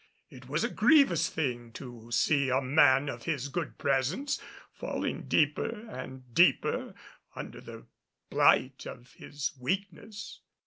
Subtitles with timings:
[0.31, 4.41] It was a grievous thing to see a man of his good presence
[4.73, 6.95] falling deeper and deeper
[7.35, 7.85] under the
[8.31, 10.39] blight of his weakness.